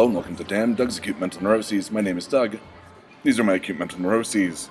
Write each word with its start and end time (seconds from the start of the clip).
Hello 0.00 0.08
and 0.08 0.16
welcome 0.16 0.36
to 0.36 0.44
Damn 0.44 0.74
Doug's 0.74 0.96
Acute 0.96 1.20
Mental 1.20 1.42
Neuroses. 1.42 1.90
My 1.90 2.00
name 2.00 2.16
is 2.16 2.26
Doug. 2.26 2.56
These 3.22 3.38
are 3.38 3.44
my 3.44 3.56
acute 3.56 3.78
mental 3.78 4.00
neuroses. 4.00 4.70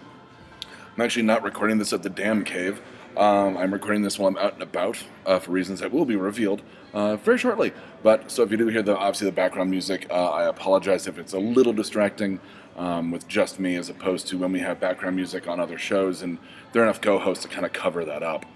I'm 0.96 1.02
actually 1.04 1.22
not 1.22 1.44
recording 1.44 1.78
this 1.78 1.94
at 1.94 2.02
the 2.02 2.10
Damn 2.10 2.44
Cave. 2.44 2.82
Um, 3.16 3.56
I'm 3.56 3.72
recording 3.72 4.02
this 4.02 4.18
while 4.18 4.30
I'm 4.30 4.38
out 4.40 4.54
and 4.54 4.64
about 4.64 4.98
uh, 5.28 5.38
for 5.38 5.52
reasons 5.52 5.82
that 5.82 5.92
will 5.92 6.06
be 6.06 6.16
revealed 6.16 6.64
uh, 6.96 7.16
very 7.18 7.38
shortly. 7.38 7.74
But 8.02 8.32
so 8.32 8.42
if 8.42 8.50
you 8.50 8.58
do 8.58 8.70
hear 8.70 8.82
the 8.82 8.98
obviously 8.98 9.26
the 9.26 9.32
background 9.32 9.70
music, 9.70 10.08
uh, 10.10 10.32
I 10.32 10.46
apologize 10.46 11.06
if 11.06 11.20
it's 11.20 11.34
a 11.34 11.40
little 11.40 11.74
distracting 11.74 12.40
um, 12.76 13.12
with 13.12 13.28
just 13.28 13.60
me 13.60 13.76
as 13.76 13.88
opposed 13.88 14.26
to 14.30 14.38
when 14.40 14.52
we 14.52 14.62
have 14.62 14.80
background 14.80 15.16
music 15.16 15.48
on 15.48 15.60
other 15.60 15.78
shows 15.78 16.24
and 16.24 16.40
there 16.72 16.82
are 16.82 16.86
enough 16.86 17.02
co-hosts 17.02 17.44
to 17.44 17.50
kind 17.52 17.68
of 17.68 17.72
cover 17.72 18.04
that 18.04 18.24
up. 18.24 18.48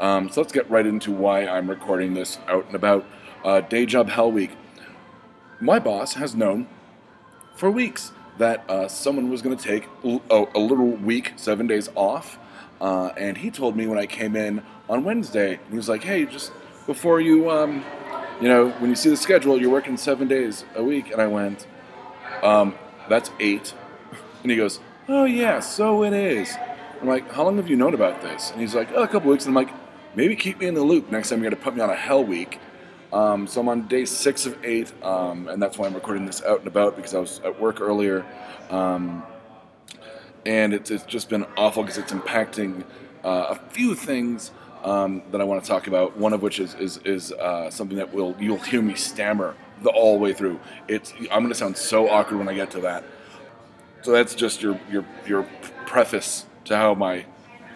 Um, 0.00 0.30
so 0.30 0.40
let's 0.40 0.54
get 0.54 0.70
right 0.70 0.86
into 0.86 1.12
why 1.12 1.46
I'm 1.46 1.68
recording 1.68 2.14
this 2.14 2.38
out 2.48 2.64
and 2.64 2.74
about. 2.74 3.04
Uh, 3.44 3.60
Day 3.60 3.84
Job 3.84 4.08
Hell 4.08 4.32
Week. 4.32 4.52
My 5.62 5.78
boss 5.78 6.14
has 6.14 6.34
known 6.34 6.66
for 7.54 7.70
weeks 7.70 8.10
that 8.38 8.68
uh, 8.68 8.88
someone 8.88 9.30
was 9.30 9.42
going 9.42 9.56
to 9.56 9.62
take 9.62 9.88
a 10.02 10.58
little 10.58 10.90
week, 10.96 11.34
seven 11.36 11.68
days 11.68 11.88
off. 11.94 12.36
Uh, 12.80 13.12
and 13.16 13.38
he 13.38 13.48
told 13.48 13.76
me 13.76 13.86
when 13.86 13.96
I 13.96 14.06
came 14.06 14.34
in 14.34 14.64
on 14.88 15.04
Wednesday, 15.04 15.60
he 15.70 15.76
was 15.76 15.88
like, 15.88 16.02
hey, 16.02 16.26
just 16.26 16.50
before 16.84 17.20
you, 17.20 17.48
um, 17.48 17.84
you 18.40 18.48
know, 18.48 18.70
when 18.80 18.90
you 18.90 18.96
see 18.96 19.08
the 19.08 19.16
schedule, 19.16 19.60
you're 19.60 19.70
working 19.70 19.96
seven 19.96 20.26
days 20.26 20.64
a 20.74 20.82
week. 20.82 21.12
And 21.12 21.22
I 21.22 21.28
went, 21.28 21.68
um, 22.42 22.74
that's 23.08 23.30
eight. 23.38 23.72
And 24.42 24.50
he 24.50 24.56
goes, 24.56 24.80
oh, 25.08 25.26
yeah, 25.26 25.60
so 25.60 26.02
it 26.02 26.12
is. 26.12 26.56
I'm 27.00 27.06
like, 27.06 27.30
how 27.30 27.44
long 27.44 27.56
have 27.58 27.70
you 27.70 27.76
known 27.76 27.94
about 27.94 28.20
this? 28.20 28.50
And 28.50 28.60
he's 28.60 28.74
like, 28.74 28.88
oh, 28.96 29.04
a 29.04 29.08
couple 29.08 29.30
weeks. 29.30 29.46
And 29.46 29.56
I'm 29.56 29.64
like, 29.64 29.72
maybe 30.16 30.34
keep 30.34 30.58
me 30.58 30.66
in 30.66 30.74
the 30.74 30.82
loop 30.82 31.12
next 31.12 31.30
time 31.30 31.40
you're 31.40 31.52
going 31.52 31.60
to 31.60 31.64
put 31.64 31.76
me 31.76 31.82
on 31.82 31.90
a 31.90 31.94
hell 31.94 32.24
week. 32.24 32.58
Um, 33.12 33.46
so 33.46 33.60
I'm 33.60 33.68
on 33.68 33.88
day 33.88 34.06
six 34.06 34.46
of 34.46 34.56
eight, 34.64 34.90
um, 35.04 35.48
and 35.48 35.62
that's 35.62 35.76
why 35.76 35.86
I'm 35.86 35.94
recording 35.94 36.24
this 36.24 36.42
out 36.42 36.60
and 36.60 36.66
about 36.66 36.96
because 36.96 37.14
I 37.14 37.18
was 37.18 37.40
at 37.44 37.60
work 37.60 37.80
earlier, 37.80 38.24
um, 38.70 39.22
and 40.46 40.72
it's, 40.72 40.90
it's 40.90 41.04
just 41.04 41.28
been 41.28 41.44
awful 41.56 41.82
because 41.82 41.98
it's 41.98 42.12
impacting 42.12 42.84
uh, 43.22 43.48
a 43.50 43.54
few 43.70 43.94
things 43.94 44.50
um, 44.82 45.22
that 45.30 45.42
I 45.42 45.44
want 45.44 45.62
to 45.62 45.68
talk 45.68 45.86
about. 45.88 46.16
One 46.16 46.32
of 46.32 46.40
which 46.40 46.58
is 46.58 46.74
is, 46.74 46.98
is 47.04 47.32
uh, 47.32 47.70
something 47.70 47.98
that 47.98 48.14
will 48.14 48.34
you'll 48.40 48.58
hear 48.58 48.80
me 48.80 48.94
stammer 48.94 49.56
the 49.82 49.90
all 49.90 50.18
way 50.18 50.32
through. 50.32 50.58
It's 50.88 51.12
I'm 51.30 51.42
going 51.42 51.48
to 51.48 51.54
sound 51.54 51.76
so 51.76 52.08
awkward 52.08 52.38
when 52.38 52.48
I 52.48 52.54
get 52.54 52.70
to 52.72 52.80
that. 52.80 53.04
So 54.00 54.12
that's 54.12 54.34
just 54.34 54.62
your 54.62 54.80
your 54.90 55.04
your 55.26 55.42
preface 55.84 56.46
to 56.64 56.76
how 56.76 56.94
my 56.94 57.26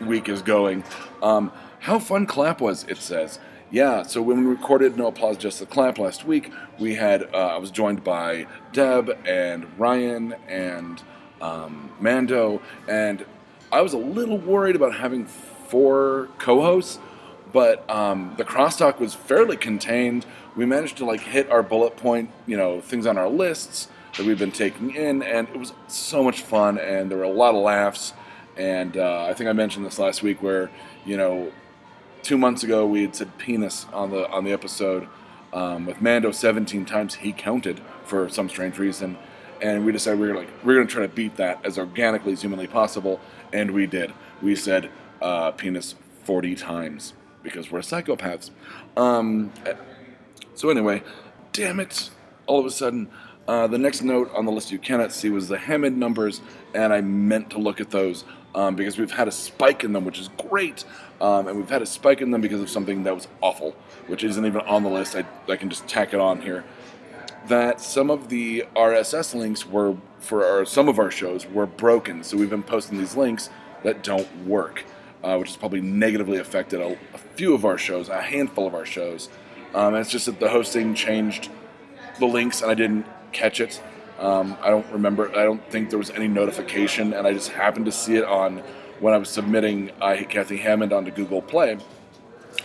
week 0.00 0.30
is 0.30 0.40
going. 0.40 0.82
Um, 1.22 1.52
how 1.80 1.98
fun 1.98 2.26
clap 2.26 2.60
was 2.60 2.84
it 2.84 2.96
says. 2.96 3.38
Yeah, 3.70 4.04
so 4.04 4.22
when 4.22 4.38
we 4.38 4.46
recorded 4.46 4.96
No 4.96 5.08
Applause 5.08 5.36
Just 5.38 5.58
the 5.58 5.66
Clap 5.66 5.98
last 5.98 6.24
week, 6.24 6.52
we 6.78 6.94
had 6.94 7.24
uh, 7.34 7.36
I 7.36 7.56
was 7.56 7.72
joined 7.72 8.04
by 8.04 8.46
Deb 8.72 9.10
and 9.26 9.66
Ryan 9.76 10.36
and 10.46 11.02
um, 11.40 11.90
Mando, 11.98 12.62
and 12.86 13.26
I 13.72 13.80
was 13.80 13.92
a 13.92 13.98
little 13.98 14.38
worried 14.38 14.76
about 14.76 14.94
having 14.94 15.26
four 15.26 16.28
co-hosts, 16.38 17.00
but 17.52 17.88
um, 17.90 18.34
the 18.38 18.44
crosstalk 18.44 19.00
was 19.00 19.14
fairly 19.14 19.56
contained. 19.56 20.26
We 20.54 20.64
managed 20.64 20.98
to 20.98 21.04
like 21.04 21.22
hit 21.22 21.50
our 21.50 21.64
bullet 21.64 21.96
point, 21.96 22.30
you 22.46 22.56
know, 22.56 22.80
things 22.80 23.04
on 23.04 23.18
our 23.18 23.28
lists 23.28 23.88
that 24.16 24.24
we've 24.24 24.38
been 24.38 24.52
taking 24.52 24.94
in, 24.94 25.24
and 25.24 25.48
it 25.48 25.58
was 25.58 25.72
so 25.88 26.22
much 26.22 26.40
fun, 26.40 26.78
and 26.78 27.10
there 27.10 27.18
were 27.18 27.24
a 27.24 27.28
lot 27.28 27.56
of 27.56 27.62
laughs. 27.62 28.12
And 28.56 28.96
uh, 28.96 29.24
I 29.24 29.34
think 29.34 29.50
I 29.50 29.52
mentioned 29.52 29.84
this 29.84 29.98
last 29.98 30.22
week, 30.22 30.40
where 30.40 30.70
you 31.04 31.16
know 31.16 31.50
two 32.26 32.36
months 32.36 32.64
ago 32.64 32.84
we 32.84 33.02
had 33.02 33.14
said 33.14 33.38
penis 33.38 33.86
on 33.92 34.10
the 34.10 34.28
on 34.30 34.42
the 34.42 34.50
episode 34.50 35.06
um, 35.52 35.86
with 35.86 36.02
Mando 36.02 36.32
17 36.32 36.84
times 36.84 37.14
he 37.14 37.32
counted 37.32 37.80
for 38.04 38.28
some 38.28 38.48
strange 38.48 38.80
reason, 38.80 39.16
and 39.62 39.86
we 39.86 39.92
decided 39.92 40.18
we 40.18 40.26
were 40.26 40.34
like 40.34 40.48
we're 40.64 40.74
gonna 40.74 40.86
try 40.86 41.02
to 41.02 41.08
beat 41.08 41.36
that 41.36 41.64
as 41.64 41.78
organically 41.78 42.32
as 42.32 42.40
humanly 42.40 42.66
possible, 42.66 43.20
and 43.52 43.70
we 43.70 43.86
did. 43.86 44.12
We 44.42 44.56
said 44.56 44.90
uh, 45.22 45.52
penis 45.52 45.94
40 46.24 46.56
times 46.56 47.14
because 47.44 47.70
we're 47.70 47.78
psychopaths. 47.78 48.50
Um, 48.96 49.52
so 50.54 50.68
anyway, 50.68 51.04
damn 51.52 51.78
it! 51.78 52.10
All 52.46 52.58
of 52.58 52.66
a 52.66 52.70
sudden. 52.70 53.08
Uh, 53.48 53.68
the 53.68 53.78
next 53.78 54.02
note 54.02 54.28
on 54.34 54.44
the 54.44 54.50
list 54.50 54.72
you 54.72 54.78
cannot 54.78 55.12
see 55.12 55.30
was 55.30 55.46
the 55.46 55.56
Hammond 55.56 55.96
numbers, 55.96 56.40
and 56.74 56.92
I 56.92 57.00
meant 57.00 57.50
to 57.50 57.58
look 57.58 57.80
at 57.80 57.92
those 57.92 58.24
um, 58.56 58.74
because 58.74 58.98
we've 58.98 59.12
had 59.12 59.28
a 59.28 59.32
spike 59.32 59.84
in 59.84 59.92
them, 59.92 60.04
which 60.04 60.18
is 60.18 60.28
great, 60.48 60.84
um, 61.20 61.46
and 61.46 61.58
we've 61.58 61.68
had 61.68 61.82
a 61.82 61.86
spike 61.86 62.22
in 62.22 62.30
them 62.30 62.40
because 62.40 62.60
of 62.60 62.70
something 62.70 63.04
that 63.04 63.14
was 63.14 63.28
awful, 63.42 63.76
which 64.08 64.24
isn't 64.24 64.44
even 64.44 64.62
on 64.62 64.82
the 64.82 64.88
list. 64.88 65.14
I, 65.14 65.24
I 65.48 65.56
can 65.56 65.68
just 65.68 65.86
tack 65.86 66.14
it 66.14 66.18
on 66.18 66.40
here. 66.40 66.64
That 67.48 67.80
some 67.80 68.10
of 68.10 68.30
the 68.30 68.64
RSS 68.74 69.34
links 69.34 69.66
were 69.66 69.96
for 70.18 70.44
our, 70.44 70.64
some 70.64 70.88
of 70.88 70.98
our 70.98 71.10
shows 71.10 71.46
were 71.46 71.66
broken, 71.66 72.24
so 72.24 72.36
we've 72.36 72.50
been 72.50 72.62
posting 72.62 72.98
these 72.98 73.14
links 73.14 73.50
that 73.84 74.02
don't 74.02 74.46
work, 74.46 74.84
uh, 75.22 75.36
which 75.36 75.50
has 75.50 75.56
probably 75.56 75.82
negatively 75.82 76.38
affected 76.38 76.80
a, 76.80 76.98
a, 77.14 77.18
few 77.36 77.54
of 77.54 77.64
our 77.66 77.76
shows, 77.76 78.08
a 78.08 78.22
handful 78.22 78.66
of 78.66 78.74
our 78.74 78.86
shows. 78.86 79.28
Um, 79.74 79.94
it's 79.94 80.10
just 80.10 80.26
that 80.26 80.40
the 80.40 80.48
hosting 80.48 80.94
changed 80.94 81.50
the 82.18 82.26
links, 82.26 82.62
and 82.62 82.70
I 82.70 82.74
didn't 82.74 83.06
catch 83.32 83.60
it. 83.60 83.82
Um, 84.18 84.56
I 84.62 84.70
don't 84.70 84.90
remember. 84.90 85.30
I 85.30 85.44
don't 85.44 85.62
think 85.70 85.90
there 85.90 85.98
was 85.98 86.10
any 86.10 86.28
notification, 86.28 87.12
and 87.12 87.26
I 87.26 87.32
just 87.32 87.50
happened 87.50 87.86
to 87.86 87.92
see 87.92 88.16
it 88.16 88.24
on 88.24 88.62
when 89.00 89.12
I 89.12 89.18
was 89.18 89.28
submitting 89.28 89.90
I 90.00 90.16
Hate 90.16 90.30
Kathy 90.30 90.56
Hammond 90.56 90.92
onto 90.92 91.10
Google 91.10 91.42
Play. 91.42 91.72
And 91.72 91.82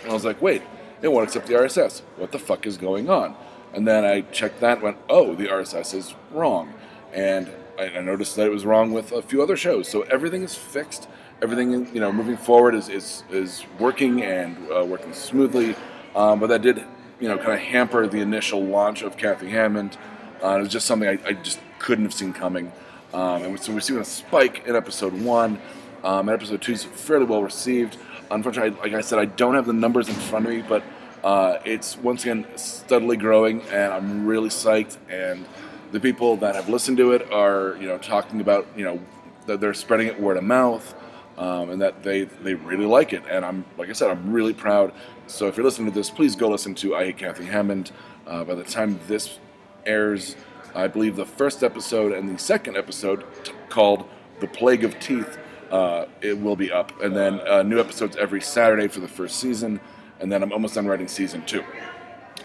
I 0.08 0.12
was 0.12 0.24
like, 0.24 0.40
wait, 0.40 0.62
it 1.02 1.08
won't 1.08 1.24
accept 1.24 1.46
the 1.46 1.54
RSS. 1.54 2.00
What 2.16 2.32
the 2.32 2.38
fuck 2.38 2.66
is 2.66 2.76
going 2.76 3.10
on? 3.10 3.34
And 3.74 3.86
then 3.86 4.04
I 4.04 4.22
checked 4.22 4.60
that 4.60 4.74
and 4.74 4.82
went, 4.82 4.96
oh, 5.08 5.34
the 5.34 5.46
RSS 5.46 5.94
is 5.94 6.14
wrong. 6.30 6.72
And 7.12 7.50
I, 7.78 7.84
I 7.98 8.00
noticed 8.00 8.36
that 8.36 8.46
it 8.46 8.50
was 8.50 8.64
wrong 8.64 8.92
with 8.92 9.12
a 9.12 9.22
few 9.22 9.42
other 9.42 9.56
shows. 9.56 9.88
So 9.88 10.02
everything 10.02 10.42
is 10.42 10.54
fixed. 10.54 11.08
Everything, 11.40 11.92
you 11.94 12.00
know, 12.00 12.12
moving 12.12 12.36
forward 12.36 12.74
is, 12.74 12.88
is, 12.88 13.24
is 13.30 13.64
working 13.78 14.22
and 14.22 14.56
uh, 14.70 14.84
working 14.84 15.12
smoothly. 15.12 15.74
Um, 16.14 16.38
but 16.38 16.48
that 16.48 16.62
did, 16.62 16.84
you 17.18 17.28
know, 17.28 17.36
kind 17.36 17.52
of 17.52 17.60
hamper 17.60 18.06
the 18.06 18.20
initial 18.20 18.62
launch 18.62 19.02
of 19.02 19.16
Kathy 19.16 19.48
Hammond. 19.48 19.96
Uh, 20.42 20.56
it 20.56 20.60
was 20.60 20.68
just 20.68 20.86
something 20.86 21.08
I, 21.08 21.18
I, 21.24 21.32
just 21.34 21.60
couldn't 21.78 22.04
have 22.04 22.14
seen 22.14 22.32
coming. 22.32 22.72
Um, 23.14 23.42
and 23.42 23.60
so 23.60 23.72
we're 23.72 23.80
seeing 23.80 24.00
a 24.00 24.04
spike 24.04 24.66
in 24.66 24.74
episode 24.74 25.12
one. 25.12 25.60
Um, 26.02 26.28
and 26.28 26.30
episode 26.30 26.60
two 26.60 26.72
is 26.72 26.82
fairly 26.84 27.26
well 27.26 27.42
received. 27.42 27.96
Unfortunately, 28.30 28.76
like 28.80 28.92
I 28.94 29.02
said, 29.02 29.18
I 29.18 29.26
don't 29.26 29.54
have 29.54 29.66
the 29.66 29.72
numbers 29.72 30.08
in 30.08 30.14
front 30.14 30.46
of 30.46 30.52
me, 30.52 30.62
but 30.62 30.82
uh, 31.22 31.58
it's 31.64 31.96
once 31.96 32.22
again 32.22 32.46
steadily 32.56 33.16
growing, 33.16 33.62
and 33.70 33.92
I'm 33.92 34.26
really 34.26 34.48
psyched. 34.48 34.96
And 35.08 35.46
the 35.92 36.00
people 36.00 36.36
that 36.38 36.56
have 36.56 36.68
listened 36.68 36.96
to 36.96 37.12
it 37.12 37.30
are, 37.30 37.76
you 37.80 37.86
know, 37.86 37.98
talking 37.98 38.40
about, 38.40 38.66
you 38.76 38.84
know, 38.84 39.00
that 39.46 39.60
they're 39.60 39.74
spreading 39.74 40.08
it 40.08 40.20
word 40.20 40.36
of 40.36 40.44
mouth, 40.44 40.94
um, 41.38 41.70
and 41.70 41.80
that 41.82 42.02
they 42.02 42.24
they 42.24 42.54
really 42.54 42.86
like 42.86 43.12
it. 43.12 43.22
And 43.28 43.44
I'm, 43.44 43.64
like 43.78 43.90
I 43.90 43.92
said, 43.92 44.10
I'm 44.10 44.32
really 44.32 44.54
proud. 44.54 44.92
So 45.28 45.46
if 45.46 45.56
you're 45.56 45.64
listening 45.64 45.88
to 45.88 45.94
this, 45.94 46.10
please 46.10 46.34
go 46.34 46.48
listen 46.48 46.74
to 46.76 46.96
I 46.96 47.04
Hate 47.04 47.18
Kathy 47.18 47.44
Hammond. 47.44 47.92
Uh, 48.26 48.44
by 48.44 48.54
the 48.54 48.64
time 48.64 48.98
this 49.06 49.38
airs, 49.86 50.36
I 50.74 50.88
believe, 50.88 51.16
the 51.16 51.26
first 51.26 51.62
episode 51.62 52.12
and 52.12 52.34
the 52.34 52.38
second 52.38 52.76
episode 52.76 53.24
t- 53.44 53.52
called 53.68 54.08
The 54.40 54.46
Plague 54.46 54.84
of 54.84 54.98
Teeth. 55.00 55.38
Uh, 55.70 56.06
it 56.20 56.38
will 56.38 56.56
be 56.56 56.70
up. 56.70 57.00
And 57.00 57.16
then 57.16 57.40
uh, 57.40 57.62
new 57.62 57.80
episodes 57.80 58.16
every 58.16 58.40
Saturday 58.40 58.88
for 58.88 59.00
the 59.00 59.08
first 59.08 59.36
season. 59.38 59.80
And 60.20 60.30
then 60.30 60.42
I'm 60.42 60.52
almost 60.52 60.74
done 60.74 60.86
writing 60.86 61.08
season 61.08 61.44
two. 61.46 61.64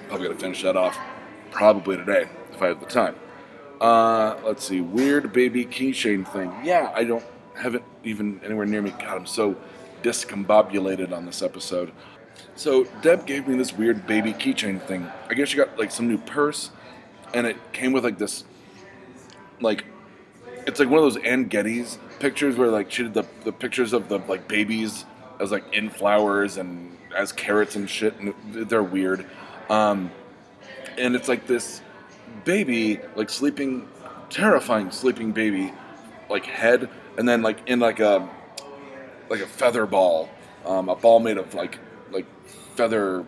Probably 0.08 0.28
going 0.28 0.38
to 0.38 0.42
finish 0.42 0.64
that 0.64 0.78
off 0.78 0.98
probably 1.52 1.98
today 1.98 2.28
if 2.52 2.62
I 2.62 2.68
have 2.68 2.80
the 2.80 2.86
time. 2.86 3.16
Uh, 3.80 4.36
let's 4.44 4.66
see. 4.66 4.82
Weird 4.82 5.34
baby 5.34 5.66
keychain 5.66 6.28
thing. 6.32 6.54
Yeah, 6.64 6.92
I 6.96 7.04
don't 7.04 7.24
have 7.56 7.76
it 7.76 7.84
even 8.04 8.42
anywhere 8.44 8.66
near 8.66 8.82
me. 8.82 8.92
God, 8.92 9.18
I'm 9.18 9.26
so 9.26 9.56
discombobulated 10.04 11.12
on 11.12 11.26
this 11.26 11.42
episode. 11.42 11.92
So 12.56 12.86
Deb 13.02 13.26
gave 13.26 13.48
me 13.48 13.56
this 13.58 13.74
weird 13.74 14.08
baby 14.08 14.34
keychain 14.34 14.82
thing. 14.82 15.08
I 15.30 15.34
guess 15.34 15.50
she 15.50 15.58
got 15.58 15.78
like 15.78 15.92
some 15.92 16.08
new 16.08 16.18
purse 16.18 16.72
and 17.34 17.48
it 17.48 17.58
came 17.74 17.92
with 17.92 18.04
like 18.04 18.18
this, 18.18 18.44
like, 19.60 19.86
it's 20.66 20.80
like 20.80 20.90
one 20.90 21.00
of 21.00 21.14
those 21.14 21.24
Anne 21.24 21.46
Geddes 21.46 21.98
pictures 22.20 22.58
where 22.58 22.70
like 22.70 22.92
she 22.92 23.04
did 23.04 23.14
the, 23.14 23.26
the 23.44 23.52
pictures 23.52 23.94
of 23.94 24.10
the 24.10 24.20
like 24.20 24.48
babies 24.48 25.06
as 25.40 25.52
like 25.52 25.64
in 25.74 25.90
flowers 25.90 26.58
and 26.58 26.98
as 27.16 27.32
carrots 27.32 27.76
and 27.76 27.90
shit, 27.90 28.20
and 28.20 28.34
they're 28.48 28.84
weird. 28.84 29.26
Um, 29.70 30.12
and 30.98 31.16
it's 31.16 31.28
like 31.28 31.48
this 31.48 31.82
baby 32.44 33.00
like 33.16 33.30
sleeping, 33.30 33.88
terrifying 34.30 34.92
sleeping 34.92 35.32
baby, 35.32 35.74
like 36.30 36.46
head, 36.46 36.90
and 37.18 37.28
then 37.28 37.42
like 37.42 37.60
in 37.68 37.80
like 37.80 38.00
a 38.00 38.28
like 39.30 39.42
a 39.42 39.48
feather 39.48 39.86
ball, 39.86 40.30
um, 40.66 40.90
a 40.90 40.96
ball 40.96 41.20
made 41.20 41.38
of 41.38 41.54
like 41.54 41.80
like 42.12 42.26
feather 42.76 43.26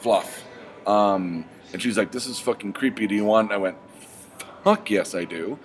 fluff. 0.00 0.44
Um, 0.86 1.44
and 1.72 1.80
she's 1.82 1.96
like, 1.98 2.12
"This 2.12 2.26
is 2.26 2.38
fucking 2.38 2.72
creepy. 2.72 3.06
Do 3.06 3.14
you 3.14 3.24
want?" 3.24 3.46
And 3.48 3.54
I 3.54 3.58
went, 3.58 3.76
"Fuck 4.64 4.90
yes, 4.90 5.14
I 5.14 5.24
do." 5.24 5.58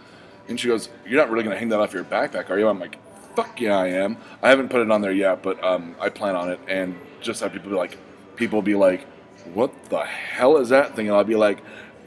And 0.47 0.59
she 0.59 0.67
goes, 0.67 0.89
"You're 1.05 1.19
not 1.19 1.29
really 1.29 1.43
gonna 1.43 1.57
hang 1.57 1.69
that 1.69 1.79
off 1.79 1.93
your 1.93 2.03
backpack, 2.03 2.49
are 2.49 2.57
you?" 2.59 2.67
I'm 2.67 2.79
like, 2.79 2.97
"Fuck 3.35 3.59
yeah, 3.61 3.77
I 3.77 3.87
am." 3.87 4.17
I 4.41 4.49
haven't 4.49 4.69
put 4.69 4.81
it 4.81 4.91
on 4.91 5.01
there 5.01 5.11
yet, 5.11 5.43
but 5.43 5.61
um, 5.63 5.95
I 5.99 6.09
plan 6.09 6.35
on 6.35 6.49
it. 6.49 6.59
And 6.67 6.95
just 7.21 7.41
have 7.41 7.51
people 7.53 7.69
be 7.69 7.75
like, 7.75 7.97
people 8.35 8.61
be 8.61 8.75
like, 8.75 9.05
"What 9.53 9.71
the 9.89 10.03
hell 10.05 10.57
is 10.57 10.69
that 10.69 10.95
thing?" 10.95 11.07
And 11.07 11.17
I'll 11.17 11.23
be 11.23 11.35
like, 11.35 11.59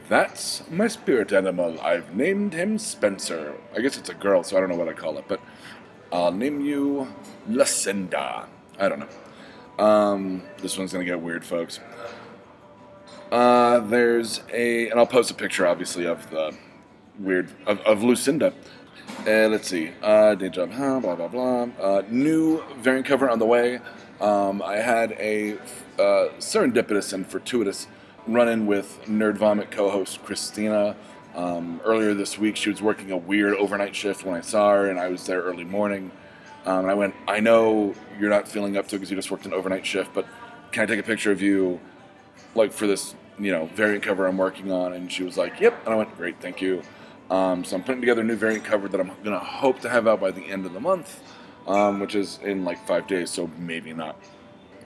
That's 0.09 0.63
my 0.69 0.89
spirit 0.89 1.31
animal. 1.31 1.79
I've 1.79 2.13
named 2.13 2.53
him 2.53 2.77
Spencer. 2.77 3.55
I 3.73 3.79
guess 3.79 3.97
it's 3.97 4.09
a 4.09 4.13
girl, 4.13 4.43
so 4.43 4.57
I 4.57 4.59
don't 4.59 4.67
know 4.67 4.75
what 4.75 4.89
I 4.89 4.93
call 4.93 5.17
it, 5.17 5.25
but 5.27 5.39
I'll 6.11 6.33
name 6.33 6.59
you 6.59 7.07
Lucinda. 7.47 8.47
I 8.77 8.89
don't 8.89 8.99
know. 8.99 9.83
Um, 9.83 10.43
this 10.57 10.77
one's 10.77 10.91
gonna 10.91 11.05
get 11.05 11.21
weird, 11.21 11.45
folks. 11.45 11.79
Uh, 13.31 13.79
there's 13.79 14.41
a, 14.51 14.89
and 14.89 14.99
I'll 14.99 15.07
post 15.07 15.31
a 15.31 15.33
picture, 15.33 15.65
obviously, 15.65 16.05
of 16.05 16.29
the 16.29 16.53
weird 17.17 17.49
of, 17.65 17.79
of 17.81 18.03
Lucinda. 18.03 18.53
And 19.25 19.51
let's 19.51 19.67
see, 19.67 19.91
uh, 20.01 20.35
day 20.35 20.49
job, 20.49 20.71
huh, 20.71 20.99
blah 20.99 21.15
blah 21.15 21.27
blah. 21.27 21.67
Uh, 21.79 22.03
new 22.09 22.61
variant 22.79 23.05
cover 23.05 23.29
on 23.29 23.39
the 23.39 23.45
way. 23.45 23.79
Um, 24.19 24.61
I 24.61 24.77
had 24.77 25.13
a 25.13 25.53
uh, 25.97 26.29
serendipitous 26.39 27.13
and 27.13 27.25
fortuitous 27.25 27.87
run-in 28.27 28.67
with 28.67 28.99
Nerd 29.05 29.37
Vomit 29.37 29.71
co-host 29.71 30.23
Christina. 30.23 30.95
Um, 31.33 31.81
earlier 31.85 32.13
this 32.13 32.37
week, 32.37 32.55
she 32.55 32.69
was 32.69 32.81
working 32.81 33.11
a 33.11 33.17
weird 33.17 33.55
overnight 33.55 33.95
shift 33.95 34.25
when 34.25 34.35
I 34.35 34.41
saw 34.41 34.71
her, 34.71 34.89
and 34.89 34.99
I 34.99 35.07
was 35.07 35.25
there 35.25 35.41
early 35.41 35.63
morning. 35.63 36.11
Um, 36.65 36.79
and 36.79 36.91
I 36.91 36.93
went, 36.93 37.15
I 37.27 37.39
know 37.39 37.95
you're 38.19 38.29
not 38.29 38.47
feeling 38.47 38.77
up 38.77 38.87
to 38.89 38.95
it 38.95 38.99
because 38.99 39.09
you 39.09 39.15
just 39.15 39.31
worked 39.31 39.45
an 39.45 39.53
overnight 39.53 39.85
shift, 39.85 40.13
but 40.13 40.27
can 40.71 40.83
I 40.83 40.85
take 40.85 40.99
a 40.99 41.03
picture 41.03 41.31
of 41.31 41.41
you, 41.41 41.79
like 42.53 42.71
for 42.71 42.85
this, 42.85 43.15
you 43.43 43.51
know, 43.51 43.65
variant 43.67 44.03
cover 44.03 44.27
I'm 44.27 44.37
working 44.37 44.71
on? 44.71 44.93
And 44.93 45.11
she 45.11 45.23
was 45.23 45.37
like, 45.37 45.59
Yep. 45.59 45.85
And 45.85 45.93
I 45.93 45.97
went, 45.97 46.15
Great, 46.17 46.39
thank 46.39 46.61
you. 46.61 46.81
Um, 47.29 47.63
so 47.63 47.77
I'm 47.77 47.83
putting 47.83 48.01
together 48.01 48.21
a 48.21 48.25
new 48.25 48.35
variant 48.35 48.65
cover 48.65 48.87
that 48.89 48.99
I'm 48.99 49.11
gonna 49.23 49.39
hope 49.39 49.79
to 49.81 49.89
have 49.89 50.07
out 50.07 50.19
by 50.19 50.31
the 50.31 50.41
end 50.41 50.65
of 50.65 50.73
the 50.73 50.79
month, 50.79 51.21
um, 51.65 51.99
which 51.99 52.13
is 52.13 52.39
in 52.43 52.65
like 52.65 52.85
five 52.85 53.07
days, 53.07 53.29
so 53.29 53.49
maybe 53.57 53.93
not. 53.93 54.17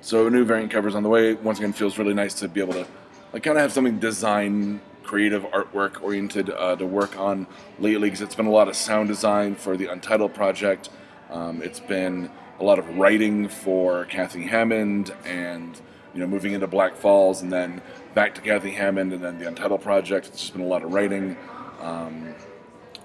So 0.01 0.27
a 0.27 0.29
new 0.29 0.45
variant 0.45 0.71
covers 0.71 0.93
on 0.93 1.01
the 1.01 1.09
way. 1.09 1.33
Once 1.33 1.57
again, 1.57 1.73
feels 1.73 1.97
really 1.97 2.13
nice 2.13 2.35
to 2.35 2.47
be 2.47 2.61
able 2.61 2.73
to 2.73 2.87
like 3.33 3.41
kind 3.41 3.57
of 3.57 3.63
have 3.63 3.73
something 3.73 3.97
design, 3.97 4.79
creative 5.01 5.43
artwork 5.45 6.03
oriented 6.03 6.51
uh, 6.51 6.75
to 6.75 6.85
work 6.85 7.17
on 7.17 7.47
lately 7.79 8.07
because 8.07 8.21
it's 8.21 8.35
been 8.35 8.45
a 8.45 8.51
lot 8.51 8.67
of 8.67 8.75
sound 8.75 9.07
design 9.07 9.55
for 9.55 9.75
the 9.75 9.87
Untitled 9.87 10.35
project. 10.35 10.89
Um, 11.31 11.63
it's 11.63 11.79
been 11.79 12.29
a 12.59 12.63
lot 12.63 12.77
of 12.77 12.97
writing 12.97 13.47
for 13.49 14.05
Kathy 14.05 14.43
Hammond 14.43 15.11
and 15.25 15.81
you 16.15 16.21
know 16.21 16.27
moving 16.27 16.53
into 16.53 16.65
Black 16.65 16.95
Falls 16.95 17.41
and 17.41 17.51
then 17.51 17.81
back 18.15 18.33
to 18.35 18.41
Kathy 18.41 18.71
Hammond 18.71 19.13
and 19.13 19.23
then 19.23 19.38
the 19.38 19.47
Untitled 19.47 19.81
project. 19.81 20.27
It's 20.27 20.39
just 20.39 20.53
been 20.53 20.63
a 20.63 20.67
lot 20.67 20.83
of 20.83 20.94
writing. 20.94 21.38
Um, 21.81 22.33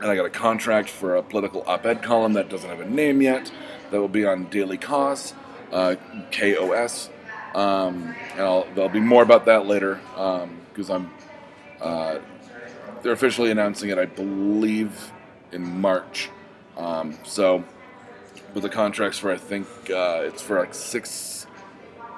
and 0.01 0.11
I 0.11 0.17
got 0.17 0.25
a 0.25 0.31
contract 0.31 0.89
for 0.89 1.17
a 1.17 1.23
political 1.23 1.65
op-ed 1.67 2.03
column 2.03 2.33
that 2.35 2.49
doesn't 2.49 2.71
have 2.71 2.81
a 2.81 2.89
name 2.89 3.21
yet. 3.21 3.53
That 3.91 4.01
will 4.01 4.09
be 4.09 4.25
on 4.25 4.49
Daily 4.49 4.79
Kos, 4.79 5.35
uh, 5.73 5.97
K-O-S. 6.31 7.11
Um, 7.55 8.15
and 8.33 8.41
I'll, 8.41 8.67
there'll 8.75 8.89
be 8.89 9.01
more 9.01 9.25
about 9.25 9.47
that 9.47 9.67
later 9.67 10.01
because 10.15 10.89
um, 10.91 11.11
I'm. 11.81 11.87
Uh, 11.87 12.19
they're 13.03 13.12
officially 13.12 13.51
announcing 13.51 13.89
it, 13.91 13.99
I 13.99 14.05
believe, 14.05 15.12
in 15.53 15.81
March. 15.81 16.29
Um, 16.77 17.19
so, 17.25 17.65
with 18.53 18.62
the 18.62 18.69
contracts 18.69 19.19
for 19.19 19.33
I 19.33 19.39
think 19.39 19.67
uh, 19.89 20.21
it's 20.25 20.43
for 20.43 20.59
like 20.61 20.75
six 20.75 21.47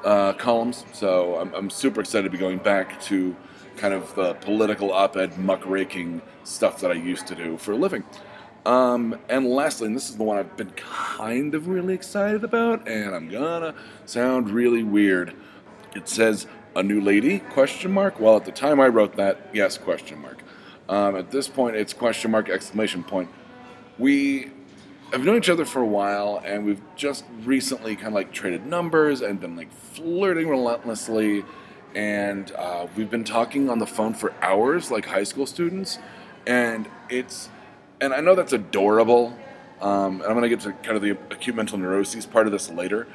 uh, 0.05 0.33
columns. 0.35 0.85
So 0.93 1.37
I'm, 1.37 1.55
I'm 1.55 1.71
super 1.71 2.01
excited 2.01 2.25
to 2.25 2.31
be 2.31 2.39
going 2.39 2.59
back 2.59 3.01
to 3.03 3.37
kind 3.77 3.95
of 3.95 4.15
the 4.15 4.35
political 4.35 4.93
op-ed 4.93 5.33
muckraking 5.33 6.21
stuff 6.45 6.81
that 6.81 6.91
I 6.91 6.95
used 6.95 7.27
to 7.29 7.35
do 7.35 7.57
for 7.57 7.73
a 7.73 7.77
living. 7.77 8.05
Um, 8.65 9.19
and 9.29 9.47
lastly, 9.47 9.89
and 9.89 9.97
this 9.97 10.09
is 10.09 10.17
the 10.17 10.23
one 10.23 10.39
I've 10.39 10.57
been 10.57 10.71
kind 10.71 11.55
of 11.55 11.67
really 11.67 11.95
excited 11.95 12.45
about, 12.45 12.87
and 12.87 13.15
I'm 13.15 13.29
gonna 13.29 13.75
sound 14.07 14.51
really 14.51 14.85
weird. 14.85 15.35
It 15.97 16.09
says 16.09 16.47
a 16.77 16.83
new 16.83 17.01
lady 17.01 17.41
question 17.41 17.91
mark. 17.91 18.21
Well, 18.21 18.37
at 18.37 18.45
the 18.45 18.53
time 18.53 18.81
I 18.81 18.87
wrote 18.87 19.17
that, 19.17 19.51
yes 19.53 19.79
question 19.79 20.21
mark. 20.21 20.43
Um, 20.89 21.17
at 21.17 21.31
this 21.31 21.49
point, 21.49 21.75
it's 21.75 21.93
question 21.93 22.31
mark 22.31 22.49
exclamation 22.49 23.03
point. 23.03 23.31
We 23.99 24.53
have 25.13 25.25
known 25.25 25.37
each 25.37 25.51
other 25.51 25.65
for 25.65 25.81
a 25.81 25.87
while, 25.87 26.43
and 26.45 26.65
we've 26.65 26.81
just 26.97 27.25
recently 27.45 27.95
kind 27.95 28.09
of 28.09 28.15
like 28.15 28.33
traded 28.33 28.67
numbers 28.67 29.21
and 29.21 29.39
been 29.41 29.57
like 29.57 29.73
flirting 29.73 30.49
relentlessly. 30.49 31.45
And 31.95 32.51
uh, 32.53 32.87
we've 32.97 33.11
been 33.11 33.25
talking 33.25 33.69
on 33.69 33.79
the 33.79 33.87
phone 33.87 34.15
for 34.15 34.33
hours, 34.41 34.91
like 34.91 35.05
high 35.05 35.25
school 35.25 35.47
students. 35.47 35.99
And 36.47 36.89
it's 37.11 37.51
and 38.01 38.13
I 38.13 38.21
know 38.21 38.35
that's 38.35 38.53
adorable. 38.53 39.39
Um, 39.81 40.21
and 40.21 40.25
I'm 40.25 40.33
going 40.33 40.43
to 40.43 40.49
get 40.49 40.61
to 40.61 40.73
kind 40.73 40.97
of 40.97 41.03
the 41.03 41.11
acute 41.31 41.57
mental 41.57 41.77
neuroses 41.77 42.25
part 42.25 42.47
of 42.47 42.53
this 42.53 42.71
later, 42.71 43.07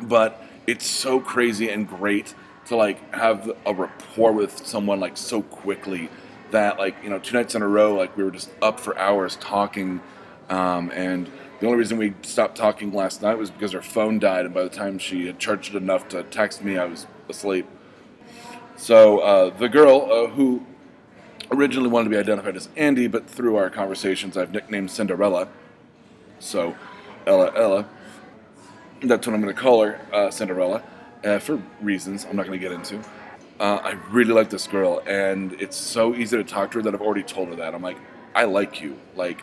but 0.00 0.42
it's 0.66 0.86
so 0.86 1.20
crazy 1.20 1.70
and 1.70 1.88
great 1.88 2.34
to 2.66 2.76
like 2.76 3.14
have 3.14 3.52
a 3.64 3.72
rapport 3.72 4.32
with 4.32 4.66
someone 4.66 4.98
like 4.98 5.16
so 5.16 5.42
quickly 5.42 6.08
that 6.50 6.78
like 6.78 6.96
you 7.04 7.10
know 7.10 7.20
two 7.20 7.36
nights 7.36 7.54
in 7.54 7.62
a 7.62 7.68
row 7.68 7.94
like 7.94 8.16
we 8.16 8.24
were 8.24 8.30
just 8.30 8.50
up 8.60 8.80
for 8.80 8.98
hours 8.98 9.36
talking, 9.36 10.00
um, 10.48 10.90
and 10.92 11.30
the 11.60 11.66
only 11.66 11.78
reason 11.78 11.98
we 11.98 12.14
stopped 12.22 12.56
talking 12.56 12.92
last 12.92 13.22
night 13.22 13.38
was 13.38 13.50
because 13.50 13.72
her 13.72 13.82
phone 13.82 14.18
died, 14.18 14.44
and 14.44 14.54
by 14.54 14.62
the 14.62 14.68
time 14.68 14.98
she 14.98 15.26
had 15.26 15.38
charged 15.38 15.74
it 15.74 15.78
enough 15.78 16.08
to 16.08 16.22
text 16.24 16.62
me, 16.62 16.76
I 16.76 16.84
was 16.84 17.06
asleep. 17.28 17.66
So 18.76 19.20
uh, 19.20 19.56
the 19.56 19.68
girl 19.68 20.08
uh, 20.10 20.26
who 20.28 20.64
originally 21.50 21.88
wanted 21.88 22.04
to 22.04 22.10
be 22.10 22.18
identified 22.18 22.56
as 22.56 22.68
Andy, 22.76 23.06
but 23.06 23.28
through 23.28 23.56
our 23.56 23.70
conversations, 23.70 24.36
I've 24.36 24.52
nicknamed 24.52 24.90
Cinderella. 24.90 25.48
So, 26.38 26.76
Ella, 27.26 27.52
Ella. 27.56 27.88
That's 29.02 29.26
what 29.26 29.34
I'm 29.34 29.42
going 29.42 29.54
to 29.54 29.60
call 29.60 29.84
her, 29.84 30.00
uh, 30.12 30.30
Cinderella, 30.30 30.82
uh, 31.24 31.38
for 31.38 31.62
reasons 31.80 32.26
I'm 32.28 32.36
not 32.36 32.46
going 32.46 32.58
to 32.58 32.62
get 32.62 32.72
into. 32.72 32.98
Uh, 33.58 33.80
I 33.82 33.92
really 34.10 34.32
like 34.32 34.50
this 34.50 34.66
girl, 34.66 35.02
and 35.06 35.54
it's 35.54 35.76
so 35.76 36.14
easy 36.14 36.36
to 36.36 36.44
talk 36.44 36.70
to 36.72 36.78
her 36.78 36.82
that 36.82 36.94
I've 36.94 37.00
already 37.00 37.22
told 37.22 37.48
her 37.48 37.56
that. 37.56 37.74
I'm 37.74 37.82
like, 37.82 37.96
I 38.34 38.44
like 38.44 38.82
you. 38.82 38.98
Like, 39.14 39.42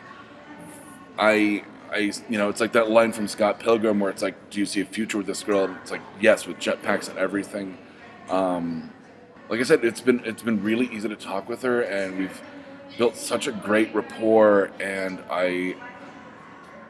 I, 1.17 1.63
I, 1.91 2.11
you 2.29 2.37
know, 2.37 2.49
it's 2.49 2.61
like 2.61 2.73
that 2.73 2.89
line 2.89 3.11
from 3.11 3.27
Scott 3.27 3.59
Pilgrim 3.59 3.99
where 3.99 4.09
it's 4.09 4.21
like, 4.21 4.49
"Do 4.49 4.59
you 4.59 4.65
see 4.65 4.81
a 4.81 4.85
future 4.85 5.17
with 5.17 5.27
this 5.27 5.43
girl?" 5.43 5.65
And 5.65 5.77
it's 5.77 5.91
like, 5.91 6.01
"Yes," 6.19 6.47
with 6.47 6.57
jetpacks 6.57 7.09
and 7.09 7.17
everything. 7.17 7.77
Um, 8.29 8.91
like 9.49 9.59
I 9.59 9.63
said, 9.63 9.83
it's 9.83 10.01
been 10.01 10.21
it's 10.25 10.43
been 10.43 10.63
really 10.63 10.87
easy 10.87 11.07
to 11.09 11.15
talk 11.15 11.47
with 11.49 11.61
her, 11.61 11.81
and 11.81 12.17
we've 12.17 12.41
built 12.97 13.15
such 13.15 13.47
a 13.47 13.51
great 13.51 13.93
rapport. 13.93 14.71
And 14.79 15.19
I 15.29 15.75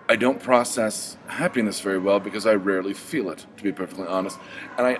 I 0.08 0.15
don't 0.15 0.42
process 0.42 1.18
happiness 1.27 1.80
very 1.80 1.98
well 1.98 2.20
because 2.20 2.46
I 2.46 2.53
rarely 2.53 2.94
feel 2.94 3.30
it, 3.30 3.46
to 3.58 3.63
be 3.63 3.72
perfectly 3.72 4.08
honest. 4.08 4.38
And 4.77 4.88
I 4.88 4.98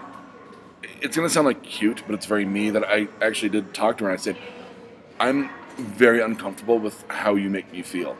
it's 1.02 1.16
gonna 1.16 1.30
sound 1.30 1.48
like 1.48 1.64
cute, 1.64 2.04
but 2.06 2.14
it's 2.14 2.26
very 2.26 2.46
me 2.46 2.70
that 2.72 2.84
I 2.84 3.08
actually 3.22 3.50
did 3.50 3.74
talk 3.74 3.98
to 4.00 4.06
her 4.06 4.10
and 4.10 4.20
I 4.20 4.22
said, 4.22 4.38
I'm 5.20 5.50
very 5.78 6.22
uncomfortable 6.22 6.80
with 6.80 7.04
how 7.10 7.36
you 7.36 7.50
make 7.50 7.72
me 7.72 7.82
feel. 7.82 8.18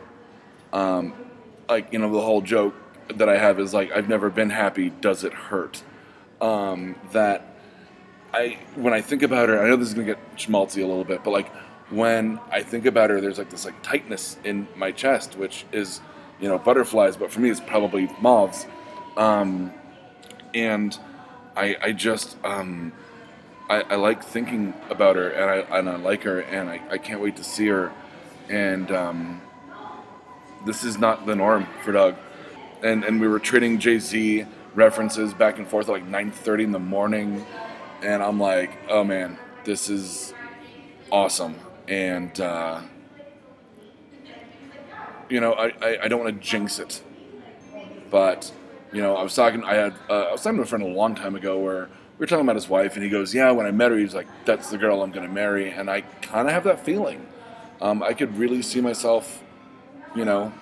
Um, 0.74 1.14
like 1.68 1.92
you 1.92 1.98
know 1.98 2.12
the 2.12 2.20
whole 2.20 2.42
joke 2.42 2.74
that 3.14 3.28
I 3.28 3.38
have 3.38 3.58
is 3.60 3.72
like 3.72 3.92
I've 3.92 4.08
never 4.08 4.28
been 4.28 4.50
happy. 4.50 4.90
Does 4.90 5.24
it 5.24 5.32
hurt? 5.32 5.82
Um, 6.40 6.96
that 7.12 7.56
I 8.32 8.58
when 8.74 8.92
I 8.92 9.00
think 9.00 9.22
about 9.22 9.48
her, 9.48 9.62
I 9.62 9.68
know 9.68 9.76
this 9.76 9.88
is 9.88 9.94
gonna 9.94 10.06
get 10.06 10.36
schmaltzy 10.36 10.82
a 10.82 10.86
little 10.86 11.04
bit, 11.04 11.22
but 11.24 11.30
like 11.30 11.50
when 11.90 12.40
I 12.50 12.62
think 12.62 12.86
about 12.86 13.10
her, 13.10 13.20
there's 13.20 13.38
like 13.38 13.50
this 13.50 13.64
like 13.64 13.80
tightness 13.82 14.36
in 14.44 14.66
my 14.74 14.90
chest, 14.90 15.38
which 15.38 15.64
is 15.72 16.00
you 16.40 16.48
know 16.48 16.58
butterflies, 16.58 17.16
but 17.16 17.30
for 17.30 17.40
me 17.40 17.50
it's 17.50 17.60
probably 17.60 18.10
moths. 18.20 18.66
Um, 19.16 19.72
and 20.54 20.98
I 21.56 21.76
I 21.80 21.92
just 21.92 22.36
um, 22.44 22.92
I, 23.70 23.82
I 23.82 23.94
like 23.94 24.24
thinking 24.24 24.74
about 24.90 25.14
her, 25.14 25.28
and 25.30 25.50
I 25.50 25.78
and 25.78 25.88
I 25.88 25.96
like 25.96 26.24
her, 26.24 26.40
and 26.40 26.68
I, 26.68 26.80
I 26.90 26.98
can't 26.98 27.20
wait 27.20 27.36
to 27.36 27.44
see 27.44 27.68
her. 27.68 27.92
And 28.48 28.90
um, 28.90 29.40
this 30.64 30.84
is 30.84 30.98
not 30.98 31.26
the 31.26 31.36
norm 31.36 31.66
for 31.84 31.92
Doug. 31.92 32.16
And 32.82 33.04
and 33.04 33.20
we 33.20 33.28
were 33.28 33.38
trading 33.38 33.78
Jay 33.78 33.98
Z 33.98 34.46
references 34.74 35.32
back 35.34 35.58
and 35.58 35.66
forth 35.66 35.88
at 35.88 35.92
like 35.92 36.08
9:30 36.08 36.64
in 36.64 36.72
the 36.72 36.78
morning 36.78 37.44
and 38.04 38.22
I'm 38.22 38.38
like, 38.38 38.70
oh 38.88 39.02
man, 39.02 39.38
this 39.64 39.88
is 39.88 40.34
awesome. 41.10 41.56
And 41.88 42.38
uh, 42.40 42.82
you 45.28 45.40
know, 45.40 45.54
I, 45.54 45.72
I, 45.80 45.98
I 46.04 46.08
don't 46.08 46.22
want 46.22 46.34
to 46.34 46.46
jinx 46.46 46.78
it, 46.78 47.02
but 48.10 48.52
you 48.92 49.02
know, 49.02 49.16
I 49.16 49.22
was 49.22 49.34
talking. 49.34 49.64
I 49.64 49.74
had 49.74 49.94
uh, 50.08 50.12
I 50.12 50.32
was 50.32 50.42
talking 50.42 50.58
to 50.58 50.62
a 50.62 50.66
friend 50.66 50.84
a 50.84 50.88
long 50.88 51.14
time 51.14 51.34
ago 51.34 51.58
where 51.58 51.88
we 52.18 52.22
were 52.22 52.26
talking 52.26 52.44
about 52.44 52.56
his 52.56 52.68
wife, 52.68 52.94
and 52.94 53.02
he 53.02 53.10
goes, 53.10 53.34
"Yeah, 53.34 53.50
when 53.50 53.66
I 53.66 53.70
met 53.70 53.90
her, 53.90 53.96
he 53.96 54.04
was 54.04 54.14
like, 54.14 54.28
that's 54.44 54.70
the 54.70 54.78
girl 54.78 55.02
I'm 55.02 55.12
to 55.12 55.28
marry," 55.28 55.70
and 55.70 55.90
I 55.90 56.02
kind 56.22 56.46
of 56.46 56.54
have 56.54 56.64
that 56.64 56.84
feeling. 56.84 57.26
Um, 57.80 58.02
I 58.02 58.12
could 58.12 58.38
really 58.38 58.62
see 58.62 58.80
myself, 58.80 59.42
you 60.14 60.24
know, 60.24 60.52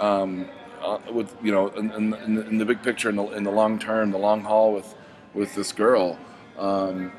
um, 0.00 0.48
uh, 0.82 0.98
with 1.12 1.34
you 1.42 1.52
know, 1.52 1.68
in, 1.68 1.92
in, 1.92 2.38
in, 2.38 2.58
the, 2.58 2.64
big 2.64 2.82
picture, 2.82 3.08
in 3.10 3.16
the, 3.16 3.24
in 3.28 3.44
the 3.44 3.50
long 3.50 3.78
term, 3.78 4.10
the 4.10 4.18
long 4.18 4.42
haul 4.42 4.72
with 4.72 4.94
with 5.34 5.54
this 5.54 5.72
girl. 5.72 6.18
Um, 6.58 7.12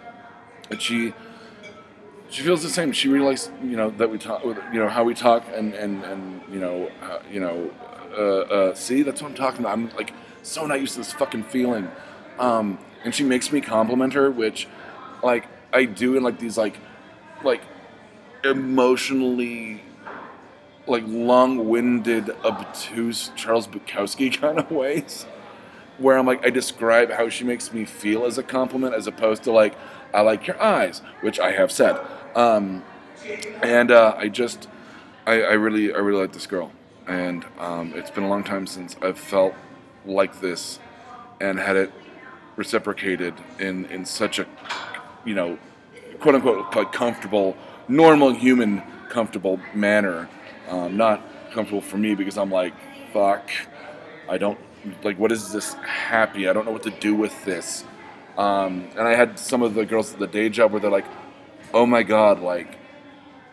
and 0.70 0.82
she 0.82 1.14
she 2.30 2.44
feels 2.44 2.64
the 2.64 2.70
same. 2.70 2.92
She 2.92 3.10
really 3.10 3.26
likes 3.26 3.52
you 3.64 3.76
know 3.76 3.90
that 3.92 4.10
we 4.10 4.18
talk, 4.18 4.44
you 4.44 4.80
know 4.80 4.90
how 4.90 5.04
we 5.04 5.14
talk, 5.14 5.44
and 5.54 5.74
and 5.74 6.04
and 6.04 6.42
you 6.52 6.60
know 6.60 6.90
uh, 7.02 7.20
you 7.30 7.40
know 7.40 7.72
uh, 8.18 8.22
uh, 8.22 8.76
see 8.76 9.04
that's 9.04 9.22
what 9.22 9.30
I'm 9.30 9.36
talking 9.36 9.60
about. 9.62 9.74
I'm 9.74 9.90
like 9.96 10.14
so 10.44 10.66
not 10.66 10.80
used 10.80 10.94
to 10.94 11.00
this 11.00 11.14
fucking 11.14 11.44
feeling. 11.44 11.90
Um, 12.40 12.80
and 13.04 13.14
she 13.14 13.24
makes 13.24 13.52
me 13.52 13.62
compliment 13.62 14.14
her, 14.14 14.32
which 14.32 14.68
like 15.24 15.48
I 15.74 15.86
do 15.86 16.16
in 16.16 16.24
like 16.24 16.40
these 16.40 16.58
like 16.58 16.78
like 17.44 17.62
emotionally 18.44 19.84
like 20.91 21.03
long-winded, 21.07 22.29
obtuse 22.43 23.31
Charles 23.36 23.67
Bukowski 23.67 24.31
kind 24.41 24.60
of 24.60 24.69
ways, 24.69 25.25
where 25.98 26.17
I'm 26.17 26.27
like 26.27 26.45
I 26.45 26.50
describe 26.50 27.12
how 27.12 27.29
she 27.29 27.43
makes 27.43 27.74
me 27.74 27.86
feel 27.86 28.25
as 28.25 28.38
a 28.38 28.43
compliment, 28.43 28.93
as 28.93 29.07
opposed 29.07 29.43
to 29.43 29.51
like 29.51 29.74
I 30.13 30.21
like 30.21 30.45
your 30.45 30.62
eyes, 30.62 31.01
which 31.21 31.39
I 31.39 31.51
have 31.51 31.71
said, 31.71 31.98
um, 32.36 32.83
and 33.63 33.89
uh, 33.89 34.15
I 34.17 34.27
just 34.27 34.67
I, 35.25 35.41
I, 35.41 35.53
really 35.53 35.93
I 35.93 35.98
really 35.98 36.19
like 36.19 36.33
this 36.33 36.48
girl, 36.48 36.71
and 37.07 37.45
um, 37.57 37.93
it's 37.95 38.12
been 38.12 38.25
a 38.25 38.29
long 38.29 38.43
time 38.43 38.67
since 38.67 38.95
I've 39.01 39.17
felt 39.17 39.55
like 40.05 40.41
this 40.41 40.79
and 41.39 41.60
had 41.60 41.75
it 41.75 41.91
reciprocated 42.55 43.33
in 43.60 43.86
in 43.86 44.05
such 44.05 44.39
a 44.39 44.45
you 45.24 45.33
know 45.33 45.57
quote 46.19 46.36
unquote 46.36 46.75
like 46.75 46.91
comfortable 46.91 47.55
normal 47.88 48.31
human 48.31 48.83
comfortable 49.10 49.60
manner 49.74 50.27
um, 50.70 50.98
not 50.98 51.22
comfortable 51.51 51.82
for 51.82 51.98
me 51.98 52.15
because 52.15 52.38
I'm 52.38 52.51
like, 52.51 52.74
fuck, 53.13 53.50
I 54.30 54.38
don't 54.38 54.60
like 55.03 55.20
what 55.20 55.32
is 55.32 55.51
this 55.51 55.74
happy? 55.74 56.48
I 56.48 56.53
don't 56.53 56.65
know 56.65 56.72
what 56.72 56.84
to 56.84 56.91
do 56.91 57.15
with 57.15 57.46
this. 57.46 57.84
Um, 58.38 58.88
and 58.98 59.08
I 59.08 59.15
had 59.15 59.38
some 59.38 59.62
of 59.62 59.74
the 59.74 59.86
girls 59.86 60.13
at 60.13 60.20
the 60.20 60.27
day 60.27 60.50
job 60.50 60.72
where 60.72 60.80
they're 60.80 60.89
like, 60.89 61.06
oh 61.74 61.86
my 61.86 62.03
god, 62.03 62.39
like 62.39 62.77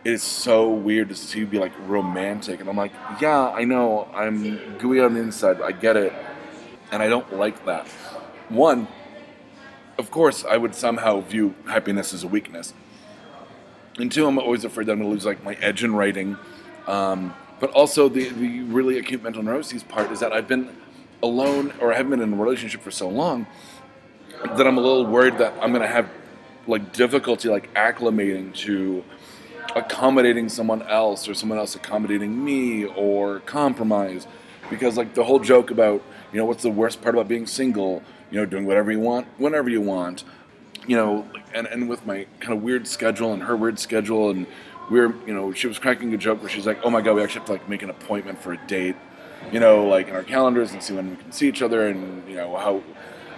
it 0.05 0.13
is 0.13 0.23
so 0.23 0.71
weird 0.71 1.09
to 1.09 1.15
see 1.15 1.41
you 1.41 1.47
be 1.47 1.59
like 1.59 1.73
romantic. 1.87 2.61
And 2.61 2.69
I'm 2.69 2.77
like, 2.77 2.93
yeah, 3.21 3.51
I 3.51 3.65
know, 3.65 4.09
I'm 4.15 4.79
gooey 4.79 5.01
on 5.01 5.15
the 5.15 5.21
inside, 5.21 5.61
I 5.61 5.73
get 5.73 5.97
it. 5.97 6.13
And 6.91 7.03
I 7.03 7.09
don't 7.09 7.31
like 7.35 7.67
that. 7.67 7.87
One, 8.49 8.89
of 9.99 10.11
course, 10.11 10.45
I 10.45 10.57
would 10.57 10.75
somehow 10.75 11.21
view 11.21 11.55
happiness 11.67 12.15
as 12.15 12.25
a 12.25 12.29
weakness. 12.29 12.73
And 13.99 14.11
two, 14.11 14.27
I'm 14.27 14.39
always 14.39 14.65
afraid 14.65 14.87
that 14.87 14.93
I'm 14.93 15.01
to 15.01 15.07
lose 15.07 15.27
like 15.27 15.43
my 15.43 15.55
edge 15.55 15.83
in 15.83 15.95
writing 15.95 16.39
um, 16.89 17.35
but 17.61 17.71
also 17.71 18.09
the, 18.09 18.29
the 18.31 18.63
really 18.63 18.99
acute 18.99 19.23
mental 19.23 19.43
neuroses 19.43 19.83
part 19.83 20.11
is 20.11 20.21
that 20.21 20.33
I've 20.33 20.49
been 20.49 20.71
alone 21.23 21.73
or 21.81 21.93
I 21.93 21.97
haven't 21.97 22.11
been 22.11 22.23
in 22.23 22.33
a 22.33 22.37
relationship 22.37 22.81
for 22.81 22.91
so 22.91 23.09
long 23.09 23.47
that 24.43 24.67
I'm 24.67 24.79
a 24.79 24.81
little 24.81 25.07
worried 25.07 25.39
that 25.39 25.53
I'm 25.61 25.71
going 25.71 25.83
to 25.83 25.89
have 25.89 26.09
like 26.67 26.93
difficulty 26.93 27.49
like 27.49 27.73
acclimating 27.75 28.55
to 28.55 29.05
accommodating 29.75 30.49
someone 30.49 30.83
else 30.83 31.29
or 31.29 31.35
someone 31.35 31.59
else 31.59 31.75
accommodating 31.75 32.43
me 32.45 32.85
or 32.85 33.41
compromise. 33.41 34.27
Because 34.71 34.97
like 34.97 35.15
the 35.15 35.25
whole 35.25 35.41
joke 35.41 35.71
about 35.71 36.03
you 36.33 36.39
know 36.39 36.45
what's 36.45 36.63
the 36.63 36.71
worst 36.71 37.03
part 37.03 37.15
about 37.15 37.29
being 37.29 37.47
single? 37.47 38.03
You 38.31 38.41
know 38.41 38.47
doing 38.47 38.67
whatever 38.67 38.93
you 38.93 39.01
want 39.01 39.27
whenever 39.39 39.69
you 39.69 39.81
want. 39.81 40.25
You 40.87 40.97
know 40.97 41.27
and, 41.53 41.67
and 41.67 41.89
with 41.89 42.07
my 42.07 42.27
kind 42.41 42.57
of 42.57 42.63
weird 42.63 42.87
schedule 42.87 43.33
and 43.33 43.43
her 43.43 43.57
weird 43.57 43.79
schedule 43.79 44.31
and 44.31 44.47
we 44.91 45.01
were, 45.01 45.15
you 45.27 45.35
know, 45.35 45.53
she 45.53 45.67
was 45.67 45.79
cracking 45.79 46.13
a 46.15 46.17
joke 46.17 46.41
where 46.41 46.51
she's 46.51 46.67
like, 46.67 46.79
"Oh 46.83 46.91
my 46.91 47.01
god, 47.01 47.15
we 47.15 47.23
actually 47.23 47.41
have 47.41 47.47
to 47.47 47.53
like 47.53 47.69
make 47.69 47.83
an 47.83 47.91
appointment 47.91 48.41
for 48.41 48.53
a 48.53 48.67
date, 48.67 48.97
you 49.53 49.61
know, 49.61 49.87
like 49.87 50.09
in 50.09 50.15
our 50.15 50.23
calendars 50.23 50.73
and 50.73 50.83
see 50.83 50.95
when 50.95 51.11
we 51.11 51.17
can 51.17 51.33
see 51.33 51.49
each 51.49 51.63
other 51.63 51.89
and 51.89 52.29
you 52.29 52.37
know 52.37 52.57
how 52.57 52.83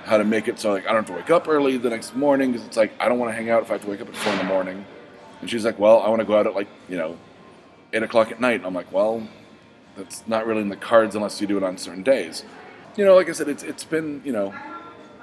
how 0.04 0.16
to 0.16 0.24
make 0.24 0.48
it 0.48 0.58
so 0.58 0.72
like 0.72 0.84
I 0.84 0.92
don't 0.92 1.06
have 1.06 1.06
to 1.06 1.12
wake 1.12 1.30
up 1.30 1.46
early 1.46 1.76
the 1.76 1.90
next 1.90 2.16
morning 2.16 2.52
because 2.52 2.66
it's 2.66 2.76
like 2.76 2.92
I 2.98 3.08
don't 3.08 3.18
want 3.18 3.30
to 3.30 3.36
hang 3.36 3.50
out 3.50 3.62
if 3.62 3.70
I 3.70 3.74
have 3.74 3.82
to 3.82 3.90
wake 3.90 4.00
up 4.00 4.08
at 4.08 4.16
four 4.16 4.32
in 4.32 4.38
the 4.38 4.44
morning." 4.44 4.84
And 5.40 5.50
she's 5.50 5.64
like, 5.64 5.78
"Well, 5.78 6.00
I 6.00 6.08
want 6.08 6.20
to 6.20 6.26
go 6.26 6.38
out 6.38 6.46
at 6.46 6.54
like 6.54 6.68
you 6.88 6.96
know 6.96 7.16
eight 7.92 8.02
o'clock 8.02 8.30
at 8.30 8.40
night." 8.40 8.56
And 8.56 8.66
I'm 8.66 8.74
like, 8.74 8.92
"Well, 8.92 9.26
that's 9.96 10.22
not 10.26 10.46
really 10.46 10.62
in 10.62 10.68
the 10.68 10.76
cards 10.76 11.14
unless 11.16 11.40
you 11.40 11.46
do 11.46 11.56
it 11.56 11.62
on 11.62 11.76
certain 11.78 12.02
days." 12.02 12.44
You 12.96 13.04
know, 13.04 13.14
like 13.14 13.28
I 13.28 13.32
said, 13.32 13.48
it's 13.48 13.62
it's 13.62 13.84
been 13.84 14.22
you 14.24 14.32
know 14.32 14.54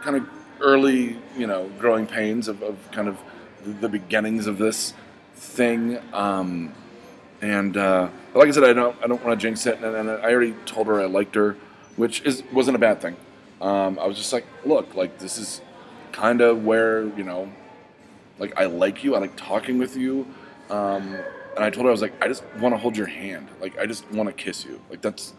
kind 0.01 0.15
of 0.15 0.27
early 0.59 1.17
you 1.37 1.47
know 1.47 1.69
growing 1.79 2.07
pains 2.07 2.47
of, 2.47 2.61
of 2.63 2.77
kind 2.91 3.07
of 3.07 3.17
the 3.63 3.89
beginnings 3.89 4.47
of 4.47 4.57
this 4.57 4.93
thing. 5.37 5.99
Um, 6.13 6.73
and 7.41 7.77
uh, 7.77 8.09
like 8.33 8.47
I 8.47 8.51
said, 8.51 8.63
I 8.63 8.73
don't 8.73 8.95
I 9.03 9.07
don't 9.07 9.23
want 9.23 9.39
to 9.39 9.47
jinx 9.47 9.65
it. 9.65 9.79
And, 9.79 9.95
and, 9.95 10.09
I 10.09 10.31
already 10.31 10.53
told 10.65 10.87
her 10.87 10.99
I 10.99 11.05
liked 11.05 11.35
her, 11.35 11.55
which 11.95 12.21
is 12.21 12.43
wasn't 12.51 12.75
a 12.75 12.79
bad 12.79 12.99
thing. 12.99 13.15
Um, 13.61 13.99
I 13.99 14.07
was 14.07 14.17
just 14.17 14.33
like, 14.33 14.45
look, 14.65 14.95
like 14.95 15.19
this 15.19 15.37
is 15.37 15.61
kind 16.11 16.41
of 16.41 16.65
where 16.65 17.05
you 17.15 17.23
know, 17.23 17.51
like 18.39 18.59
I 18.59 18.65
like 18.65 19.03
you. 19.03 19.15
I 19.15 19.19
like 19.19 19.35
talking 19.35 19.77
with 19.77 19.95
you. 19.95 20.27
Um, 20.69 21.15
and 21.55 21.63
I 21.63 21.69
told 21.69 21.85
her 21.85 21.89
I 21.89 21.91
was 21.91 22.01
like, 22.01 22.13
I 22.23 22.27
just 22.27 22.43
want 22.59 22.73
to 22.73 22.77
hold 22.77 22.97
your 22.97 23.07
hand. 23.07 23.47
Like 23.61 23.77
I 23.77 23.85
just 23.85 24.09
want 24.11 24.27
to 24.29 24.33
kiss 24.33 24.65
you. 24.65 24.79
Like 24.89 25.01
that's, 25.01 25.33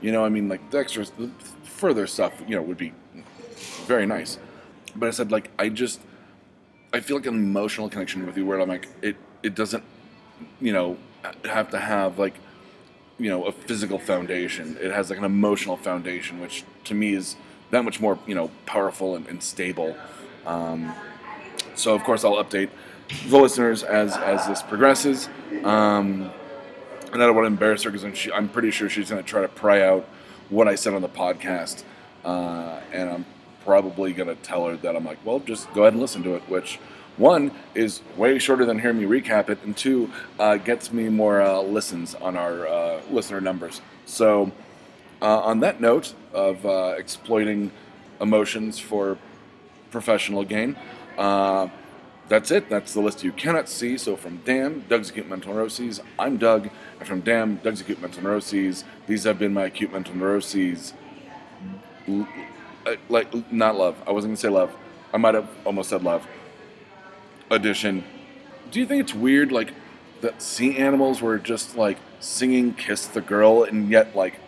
you 0.00 0.12
know, 0.12 0.24
I 0.24 0.28
mean, 0.28 0.48
like 0.48 0.70
the 0.70 0.78
extra, 0.78 1.04
the 1.04 1.30
further 1.62 2.06
stuff, 2.06 2.32
you 2.46 2.54
know, 2.54 2.62
would 2.62 2.78
be 2.78 2.92
very 3.86 4.06
nice. 4.06 4.38
But 4.94 5.08
I 5.08 5.10
said 5.10 5.32
like 5.32 5.50
I 5.58 5.68
just, 5.68 6.00
I 6.92 7.00
feel 7.00 7.16
like 7.16 7.26
an 7.26 7.34
emotional 7.34 7.88
connection 7.88 8.24
with 8.26 8.36
you 8.36 8.46
where 8.46 8.60
I'm 8.60 8.68
like 8.68 8.88
it 9.02 9.16
it 9.44 9.54
doesn't, 9.54 9.84
you 10.60 10.72
know, 10.72 10.96
have 11.44 11.70
to 11.70 11.78
have 11.78 12.18
like, 12.18 12.34
you 13.18 13.30
know, 13.30 13.44
a 13.44 13.52
physical 13.52 13.98
foundation. 13.98 14.76
It 14.80 14.90
has 14.90 15.10
like 15.10 15.18
an 15.18 15.24
emotional 15.24 15.76
foundation, 15.76 16.40
which 16.40 16.64
to 16.84 16.94
me 16.94 17.14
is 17.14 17.36
that 17.70 17.84
much 17.84 18.00
more, 18.00 18.18
you 18.26 18.34
know, 18.34 18.50
powerful 18.66 19.14
and, 19.14 19.26
and 19.28 19.42
stable. 19.42 19.96
Um, 20.46 20.92
so 21.76 21.94
of 21.94 22.02
course 22.02 22.24
I'll 22.24 22.42
update 22.42 22.70
the 23.28 23.38
listeners 23.38 23.82
as 23.82 24.16
as 24.16 24.46
this 24.48 24.62
progresses. 24.62 25.28
Um, 25.62 26.30
and 27.12 27.22
I 27.22 27.26
don't 27.26 27.36
want 27.36 27.44
to 27.44 27.48
embarrass 27.48 27.84
her 27.84 27.90
because 27.90 28.28
I'm, 28.34 28.48
pretty 28.48 28.72
sure 28.72 28.88
she's 28.88 29.10
going 29.10 29.22
to 29.22 29.28
try 29.28 29.42
to 29.42 29.48
pry 29.48 29.82
out 29.82 30.08
what 30.48 30.66
I 30.66 30.74
said 30.74 30.94
on 30.94 31.02
the 31.02 31.08
podcast, 31.08 31.84
uh, 32.24 32.80
and 32.92 33.08
I'm 33.08 33.26
probably 33.64 34.12
going 34.12 34.28
to 34.28 34.34
tell 34.34 34.66
her 34.66 34.76
that 34.78 34.96
I'm 34.96 35.04
like, 35.04 35.24
well, 35.24 35.38
just 35.38 35.72
go 35.74 35.82
ahead 35.82 35.92
and 35.92 36.02
listen 36.02 36.24
to 36.24 36.34
it, 36.34 36.42
which 36.48 36.80
one 37.16 37.52
is 37.74 38.02
way 38.16 38.38
shorter 38.38 38.64
than 38.64 38.78
hearing 38.80 38.98
me 38.98 39.04
recap 39.04 39.48
it, 39.48 39.62
and 39.62 39.76
two 39.76 40.10
uh, 40.38 40.56
gets 40.56 40.92
me 40.92 41.08
more 41.08 41.40
uh, 41.40 41.60
listens 41.60 42.14
on 42.16 42.36
our 42.36 42.66
uh, 42.66 43.00
listener 43.10 43.40
numbers. 43.40 43.80
So, 44.04 44.50
uh, 45.22 45.40
on 45.40 45.60
that 45.60 45.80
note 45.80 46.14
of 46.32 46.66
uh, 46.66 46.94
exploiting 46.98 47.70
emotions 48.20 48.78
for 48.78 49.16
professional 49.92 50.44
gain, 50.44 50.76
uh, 51.16 51.68
that's 52.28 52.50
it. 52.50 52.68
That's 52.68 52.94
the 52.94 53.00
list 53.00 53.22
you 53.22 53.30
cannot 53.32 53.68
see. 53.68 53.96
So, 53.96 54.16
from 54.16 54.38
Damn, 54.44 54.80
Doug's 54.80 55.10
Acute 55.10 55.28
Mental 55.28 55.54
Neuroses, 55.54 56.00
I'm 56.18 56.36
Doug. 56.36 56.68
And 56.98 57.06
from 57.06 57.20
Damn, 57.20 57.56
Doug's 57.56 57.80
Acute 57.80 58.00
Mental 58.00 58.22
Neuroses, 58.24 58.82
these 59.06 59.22
have 59.24 59.38
been 59.38 59.54
my 59.54 59.64
acute 59.64 59.92
mental 59.92 60.16
neuroses. 60.16 60.94
L- 62.08 62.26
like, 63.08 63.52
not 63.52 63.76
love. 63.76 63.96
I 64.06 64.10
wasn't 64.10 64.30
going 64.30 64.36
to 64.36 64.40
say 64.40 64.48
love. 64.48 64.74
I 65.12 65.16
might 65.16 65.34
have 65.34 65.48
almost 65.64 65.90
said 65.90 66.02
love 66.02 66.26
edition. 67.50 68.04
Do 68.70 68.80
you 68.80 68.86
think 68.86 69.02
it's 69.02 69.14
weird, 69.14 69.52
like, 69.52 69.72
that 70.24 70.40
sea 70.40 70.78
animals 70.78 71.20
were 71.20 71.38
just 71.38 71.76
like 71.76 71.98
singing 72.18 72.72
"Kiss 72.72 73.06
the 73.06 73.20
Girl" 73.20 73.62
and 73.62 73.90
yet 73.90 74.16
like 74.16 74.40